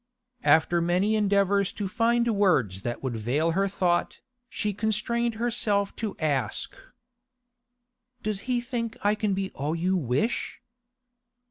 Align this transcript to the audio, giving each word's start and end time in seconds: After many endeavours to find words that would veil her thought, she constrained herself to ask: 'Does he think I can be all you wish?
After 0.43 0.81
many 0.81 1.13
endeavours 1.15 1.71
to 1.73 1.87
find 1.87 2.27
words 2.27 2.81
that 2.81 3.03
would 3.03 3.15
veil 3.17 3.51
her 3.51 3.67
thought, 3.67 4.19
she 4.49 4.73
constrained 4.73 5.35
herself 5.35 5.95
to 5.97 6.15
ask: 6.17 6.75
'Does 8.23 8.39
he 8.49 8.61
think 8.61 8.97
I 9.03 9.13
can 9.13 9.35
be 9.35 9.51
all 9.51 9.75
you 9.75 9.95
wish? 9.95 10.59